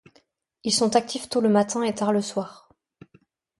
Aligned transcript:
Ils 0.63 0.73
sont 0.73 0.95
actifs 0.95 1.29
tôt 1.29 1.41
le 1.41 1.49
matin 1.49 1.83
et 1.83 1.93
tard 1.93 2.11
le 2.11 2.23
soir. 2.23 2.69